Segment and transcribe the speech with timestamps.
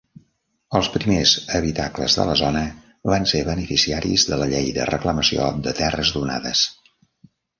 [0.77, 2.63] Els primers habitacles de la zona
[3.13, 6.65] van ser beneficiaris de la Llei de reclamació de terres donades.